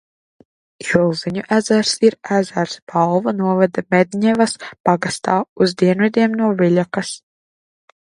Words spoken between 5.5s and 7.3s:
uz dienvidiem no Viļakas.